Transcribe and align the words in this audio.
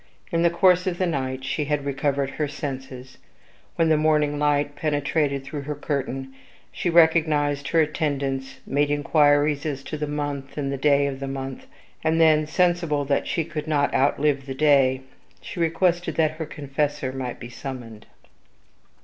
In 0.31 0.41
the 0.41 0.49
course 0.49 0.87
of 0.87 0.97
the 0.97 1.05
night 1.05 1.43
she 1.45 1.65
had 1.65 1.85
recovered 1.85 2.31
her 2.31 2.47
senses. 2.47 3.19
When 3.75 3.89
the 3.89 3.97
morning 3.97 4.39
light 4.39 4.75
penetrated 4.75 5.43
through 5.43 5.61
her 5.61 5.75
curtain, 5.75 6.33
she 6.71 6.89
recognized 6.89 7.67
her 7.67 7.81
attendants, 7.81 8.61
made 8.65 8.89
inquiries 8.89 9.63
as 9.63 9.83
to 9.83 9.97
the 9.99 10.07
month 10.07 10.57
and 10.57 10.71
the 10.71 10.75
day 10.77 11.05
of 11.05 11.19
the 11.19 11.27
month, 11.27 11.67
and 12.03 12.19
then, 12.19 12.47
sensible 12.47 13.05
that 13.05 13.27
she 13.27 13.45
could 13.45 13.67
not 13.67 13.93
outlive 13.93 14.47
the 14.47 14.55
day, 14.55 15.01
she 15.39 15.59
requested 15.59 16.15
that 16.15 16.31
her 16.31 16.47
confessor 16.47 17.13
might 17.13 17.39
be 17.39 17.49
summoned. 17.49 18.07